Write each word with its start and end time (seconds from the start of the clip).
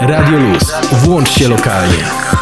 Radio 0.00 0.38
Luz. 0.38 0.74
Włącz 0.92 1.30
się 1.30 1.48
lokalnie. 1.48 2.39